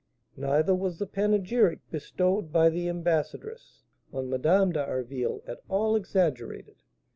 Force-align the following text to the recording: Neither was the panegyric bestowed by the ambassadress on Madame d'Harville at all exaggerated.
Neither 0.35 0.73
was 0.73 0.97
the 0.97 1.05
panegyric 1.05 1.81
bestowed 1.91 2.51
by 2.51 2.69
the 2.69 2.89
ambassadress 2.89 3.83
on 4.11 4.31
Madame 4.31 4.71
d'Harville 4.71 5.43
at 5.45 5.61
all 5.69 5.95
exaggerated. 5.95 6.81